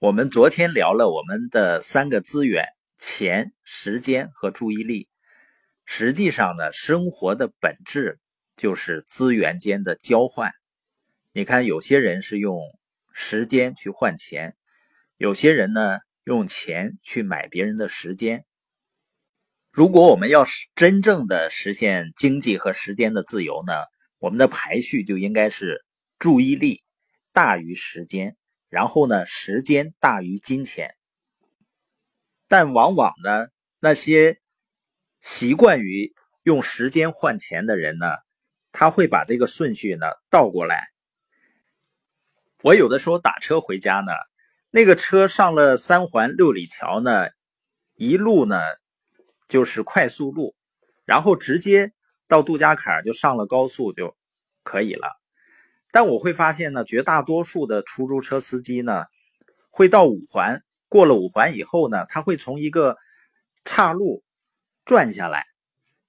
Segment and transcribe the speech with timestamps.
[0.00, 5.10] 我们昨天聊了我们的三个资源：钱、时间和注意力。
[5.84, 8.18] 实际上呢，生活的本质
[8.56, 10.52] 就是资源间的交换。
[11.34, 12.62] 你看，有些人是用
[13.12, 14.56] 时间去换钱，
[15.18, 18.46] 有些人呢用钱去买别人的时间。
[19.70, 23.74] 如果我们要真正的实现经济和时间的自由呢，
[24.18, 25.84] 我们的排序就应该是
[26.18, 26.82] 注意力
[27.34, 28.38] 大于时间。
[28.70, 30.96] 然后呢，时间大于金钱，
[32.48, 33.48] 但往往呢，
[33.80, 34.40] 那些
[35.20, 38.06] 习惯于用时间换钱的人呢，
[38.72, 40.86] 他会把这个顺序呢倒过来。
[42.62, 44.12] 我有的时候打车回家呢，
[44.70, 47.28] 那个车上了三环六里桥呢，
[47.96, 48.60] 一路呢
[49.48, 50.54] 就是快速路，
[51.04, 51.92] 然后直接
[52.28, 54.16] 到杜家坎就上了高速就
[54.62, 55.19] 可以了。
[55.92, 59.04] 但我会发现呢，绝大多数的出租车司机呢，
[59.70, 62.96] 会到五环，过了五环以后呢，他会从一个
[63.64, 64.22] 岔路
[64.84, 65.44] 转下来，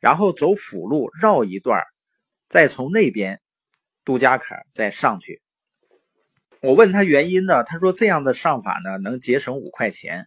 [0.00, 1.84] 然后走辅路绕一段，
[2.48, 3.40] 再从那边
[4.04, 5.42] 杜家坎再上去。
[6.60, 10.26] 我问他原因呢，他说这样的上法呢能节省五块钱。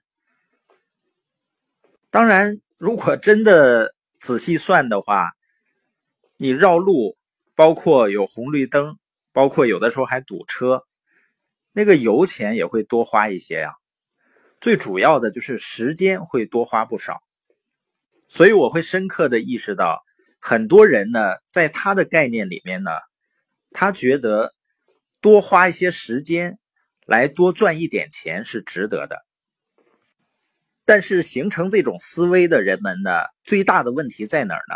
[2.09, 5.31] 当然，如果真的仔细算的话，
[6.37, 7.17] 你绕路
[7.53, 8.97] 包括有红绿灯。
[9.33, 10.85] 包括有的时候还堵车，
[11.71, 13.73] 那个油钱也会多花一些呀。
[14.59, 17.23] 最主要的就是时间会多花不少，
[18.27, 20.03] 所以我会深刻的意识到，
[20.39, 22.91] 很多人呢，在他的概念里面呢，
[23.71, 24.53] 他觉得
[25.19, 26.59] 多花一些时间
[27.05, 29.25] 来多赚一点钱是值得的。
[30.85, 33.11] 但是形成这种思维的人们呢，
[33.43, 34.75] 最大的问题在哪儿呢？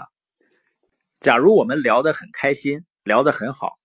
[1.20, 3.78] 假如我们聊得很开心，聊得很好。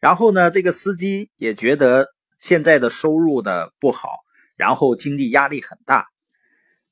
[0.00, 4.08] 然后呢，这个司机也觉得现在的收入呢不好，
[4.56, 6.06] 然后经济压力很大。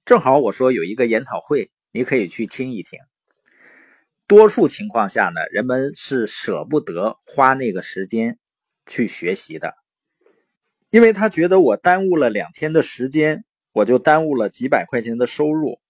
[0.05, 2.99] 正好我说有一个研讨会，你可以去听一听。
[4.27, 8.39] 多数情况下呢，人们是舍不得花那个时间
[8.87, 9.75] 去学习的，
[10.91, 15.81] 因为他觉得我耽误了两天的时间，我就耽误了几百块钱的收入。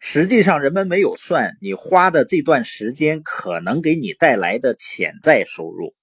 [0.00, 5.94] 实际上，人们没有算你花的这段时间可能给你带来的潜在收入。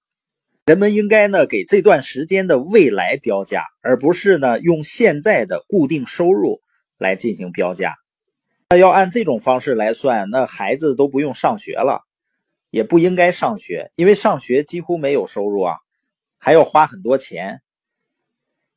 [0.64, 6.60] 人们应该呢给这段时间的未来标价，而不是呢用现在的固定收入
[6.98, 7.96] 来进行标价。
[8.70, 12.04] 那要按这种方式来算，那孩子都不用上学了，
[12.70, 15.78] 也不应该上学，因为上学几乎没有收入啊，
[16.38, 17.60] 还要花很多钱。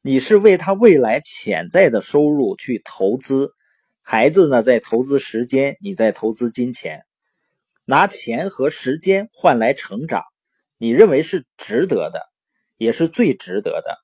[0.02, 3.54] 你是为他未来潜在的收入去投资，
[4.02, 7.06] 孩子呢在投资时间，你在投资金钱，
[7.86, 10.24] 拿钱和时间换来成长。
[10.78, 12.30] 你认为是值得的，
[12.78, 13.98] 也是最值得的。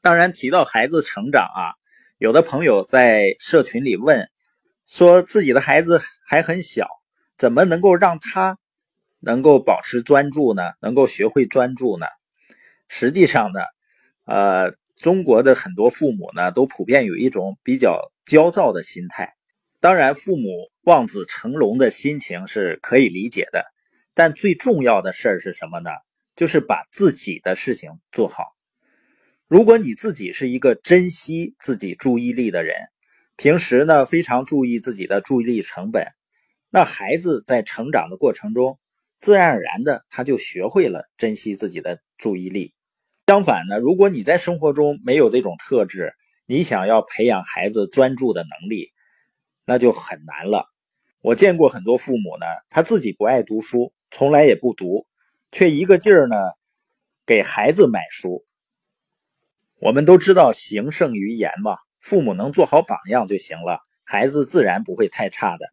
[0.00, 1.74] 当然，提到孩子成长啊，
[2.18, 4.30] 有的朋友在社群里问，
[4.86, 6.86] 说自己的孩子还很小，
[7.36, 8.58] 怎么能够让他
[9.20, 10.62] 能够保持专注呢？
[10.80, 12.06] 能够学会专注呢？
[12.86, 13.60] 实际上呢，
[14.26, 19.34] 呃，中国的很多父母呢，都普遍有一种比较焦躁的心态。
[19.80, 23.64] 当然，父母望子成龙的心情是可以理解的。
[24.14, 25.90] 但最重要的事儿是什么呢？
[26.36, 28.56] 就是把自己的事情做好。
[29.46, 32.74] 如果你自己是一个珍惜自己注意力的人，
[33.36, 36.08] 平时呢非常注意自己的注意力成本，
[36.70, 38.80] 那孩子在成长的过程中，
[39.20, 42.74] 自然而然的他就学会了珍惜自己的注意力。
[43.28, 46.14] 相反呢，如果你在生活中没有这种特质，
[46.46, 48.92] 你想要培养孩子专注的能力，
[49.66, 50.66] 那就很难了。
[51.20, 53.92] 我见过很多父母呢，他自己不爱读书。
[54.16, 55.08] 从来也不读，
[55.50, 56.36] 却一个劲儿呢
[57.26, 58.44] 给孩子买书。
[59.80, 65.66] 我们都知道行胜于言嘛，父母能做好榜样就行了，孩子自然不会太差的。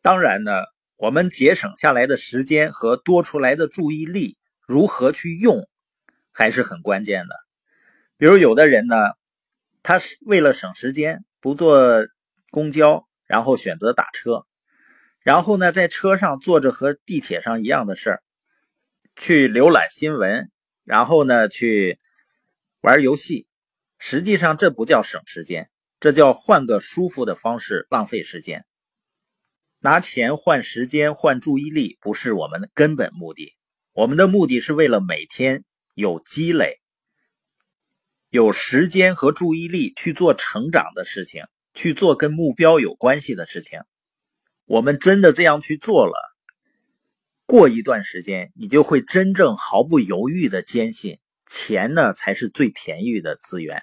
[0.00, 0.64] 当然呢，
[0.96, 4.36] 我们节省下来的时间和多出来的注意力
[4.66, 5.68] 如何去用，
[6.32, 7.36] 还是很关键的。
[8.16, 8.96] 比如有的人呢，
[9.84, 12.08] 他是为了省时间，不坐
[12.50, 14.44] 公交，然后选择打车。
[15.22, 18.22] 然后呢，在车上做着和地铁上一样的事儿，
[19.16, 20.50] 去浏览新闻，
[20.84, 22.00] 然后呢，去
[22.80, 23.46] 玩游戏。
[23.98, 25.70] 实际上，这不叫省时间，
[26.00, 28.64] 这叫换个舒服的方式浪费时间。
[29.78, 33.54] 拿钱换时间换注意力，不是我们的根本目的。
[33.92, 35.64] 我们的目的是为了每天
[35.94, 36.80] 有积累，
[38.30, 43.80] 有时间和注意力去做成长的事情，去做跟目标有关系的事情。
[44.72, 46.34] 我们真的这样去做了，
[47.44, 53.82] 过一段时间，你就会真正毫不犹豫的坚信，钱呢才是最便宜的资源。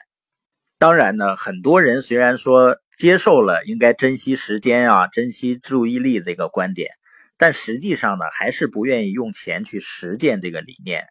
[0.80, 6.90] 当然呢，很多人虽然说接受了应该珍惜时间啊、珍惜注意力这个观点，
[7.38, 11.06] 但实际上呢，还是不愿意用钱去实践这个理念。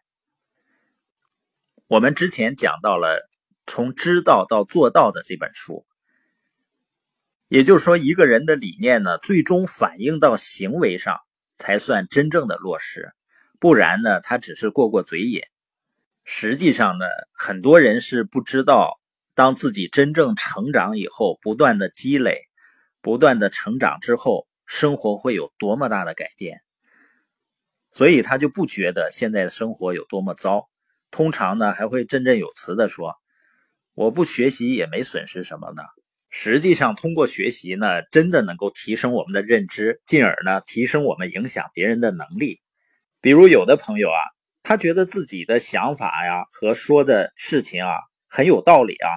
[1.87, 3.29] 我们之前讲到了
[3.65, 5.85] 从知道到做到的这本书，
[7.49, 11.17] 也就是说，一个人的理念呢，最终反映到行为上
[11.57, 13.11] 才算真正的落实，
[13.59, 15.41] 不然呢，他只是过过嘴瘾。
[16.23, 19.01] 实际上呢，很多人是不知道，
[19.33, 22.43] 当自己真正成长以后，不断的积累，
[23.01, 26.61] 不断的成长之后，生活会有多么大的改变，
[27.89, 30.69] 所以他就不觉得现在的生活有多么糟。
[31.09, 33.15] 通常呢，还会振振有词的说
[33.95, 35.81] ：“我不学习也没损失什么呢。”
[36.29, 42.61] 实际上，通过学习呢，真的能够提升我们的认知，进而呢，提升我们影响别人的能力。
[43.19, 44.19] 比如，有的朋友啊，
[44.61, 47.97] 他觉得自己的想法呀和说的事情啊
[48.27, 49.09] 很有道理啊，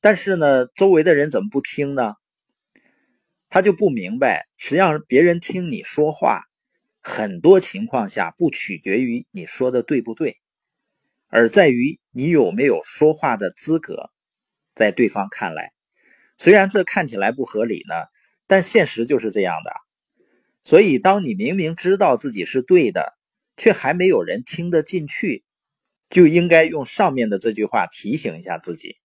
[0.00, 2.14] 但是呢，周围的人怎么不听呢？
[3.48, 6.42] 他就不明白，实际上别人听你说话，
[7.00, 10.36] 很多情况下不取决于你说的对不对。
[11.28, 14.10] 而在于你有没有说话的资格，
[14.74, 15.70] 在对方看来，
[16.38, 17.94] 虽然这看起来不合理呢，
[18.46, 19.72] 但现实就是这样的。
[20.62, 23.16] 所以，当你明明知道自己是对的，
[23.56, 25.44] 却还没有人听得进去，
[26.08, 28.96] 就应该用上面的这句话提醒一下自己：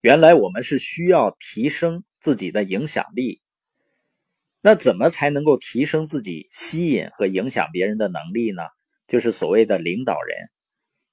[0.00, 3.40] 原来我们是需要提升自己的影响力。
[4.60, 8.62] 那怎么才能够提升自己吸引和影响别人的能力呢？
[9.08, 10.50] 就是所谓的领导人。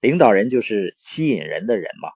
[0.02, 2.10] 领导人就是吸引人的人嘛。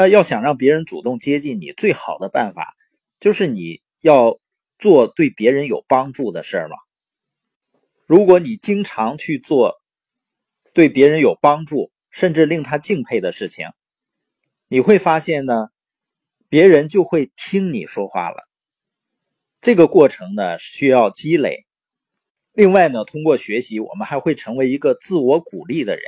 [0.00, 2.74] 那要想让别人主动接近你，最好的办法
[3.20, 4.40] 就是你要
[4.78, 6.76] 做对别人有帮助的事儿嘛。
[8.06, 9.74] 如果你经常去做
[10.72, 13.66] 对别人有帮助，甚至令他敬佩的事情，
[14.68, 15.68] 你会发现呢，
[16.48, 18.48] 别人就会听你说话了。
[19.60, 21.66] 这个过程呢，需要积累。
[22.54, 26.02] 另外呢，通过学习，我们还会成为一个自我鼓励的人。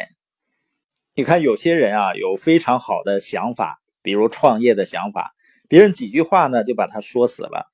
[1.14, 5.34] 你看，有些人啊，有非常好的想法，比如创业的想法，
[5.68, 7.72] 别人几句话呢，就把他说死了。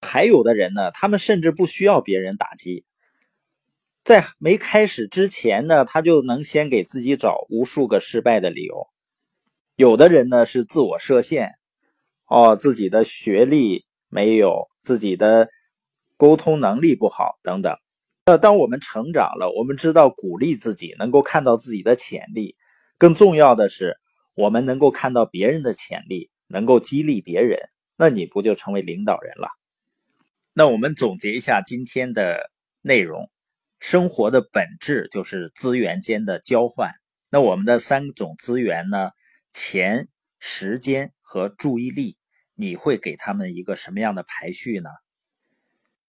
[0.00, 2.84] 还有的人呢，他们甚至不需要别人打击，
[4.04, 8.88] 在没开始之前呢，他就能先给自己找无数个失败的理由。
[9.74, 11.54] 有的人呢，是自我设限，
[12.26, 15.48] 哦，自己的学历没有，自己的
[16.16, 17.76] 沟通能力不好，等等。
[18.26, 22.56] 那当我们成长了，我们知道鼓励自己，能够看到自己的潜力。
[22.98, 23.96] 更重要的是，
[24.36, 27.58] 我们能够看到别人的潜力，能够激励别人，
[27.96, 29.48] 那你不就成为领导人了？
[30.52, 32.50] 那我们总结一下今天的
[32.82, 33.30] 内容：
[33.80, 36.92] 生活的本质就是资源间的交换。
[37.30, 39.10] 那我们的三种资源呢？
[39.52, 42.18] 钱、时间和注意力，
[42.54, 44.90] 你会给他们一个什么样的排序呢？